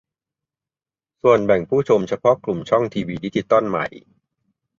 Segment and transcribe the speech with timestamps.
[1.21, 3.87] ส่วนแบ่งผู้ชมเฉพาะกลุ่มช่องทีวีดิจิตอลใหม่